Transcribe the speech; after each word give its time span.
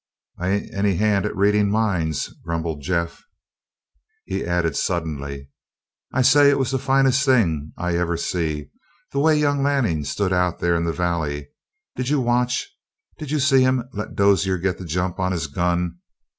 "I 0.39 0.49
ain't 0.49 0.73
any 0.73 0.95
hand 0.95 1.27
at 1.27 1.35
readin' 1.35 1.69
minds," 1.69 2.29
grumbled 2.43 2.81
Jeff. 2.81 3.21
He 4.25 4.43
added 4.43 4.75
suddenly: 4.75 5.49
"I 6.11 6.23
say 6.23 6.49
it 6.49 6.57
was 6.57 6.71
the 6.71 6.79
finest 6.79 7.23
thing 7.23 7.71
I 7.77 7.97
ever 7.97 8.17
see, 8.17 8.71
the 9.11 9.19
way 9.19 9.35
young 9.37 9.61
Lanning 9.61 10.03
stood 10.05 10.33
out 10.33 10.57
there 10.57 10.73
in 10.75 10.85
the 10.85 10.91
valley. 10.91 11.49
Did 11.95 12.09
you 12.09 12.19
watch? 12.19 12.67
Did 13.19 13.29
you 13.29 13.37
see 13.39 13.61
him 13.61 13.87
let 13.93 14.15
Dozier 14.15 14.57
get 14.57 14.79
the 14.79 14.85
jump 14.85 15.19
on 15.19 15.33
his 15.33 15.45
gun? 15.45 15.99